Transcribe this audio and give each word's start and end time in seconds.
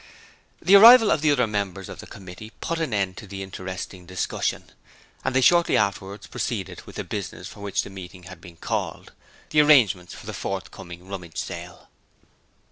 The 0.59 0.73
arrival 0.73 1.11
of 1.11 1.21
the 1.21 1.29
other 1.29 1.45
members 1.45 1.87
of 1.87 1.99
the 1.99 2.07
committee 2.07 2.53
put 2.59 2.79
an 2.81 2.91
end 2.91 3.17
to 3.17 3.27
the 3.27 3.43
interesting 3.43 4.07
discussion, 4.07 4.71
and 5.23 5.35
they 5.35 5.41
shortly 5.41 5.77
afterwards 5.77 6.25
proceeded 6.25 6.81
with 6.87 6.95
the 6.95 7.03
business 7.03 7.47
for 7.47 7.59
which 7.59 7.83
the 7.83 7.91
meeting 7.91 8.23
had 8.23 8.41
been 8.41 8.57
called 8.57 9.11
the 9.51 9.61
arrangements 9.61 10.15
for 10.15 10.25
the 10.25 10.33
forthcoming 10.33 11.07
Rummage 11.07 11.37
Sale. 11.37 11.87